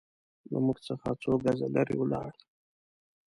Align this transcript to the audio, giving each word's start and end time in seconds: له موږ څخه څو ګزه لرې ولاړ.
له 0.51 0.57
موږ 0.65 0.77
څخه 0.87 1.07
څو 1.21 1.31
ګزه 1.45 1.67
لرې 1.75 1.95
ولاړ. 1.97 2.31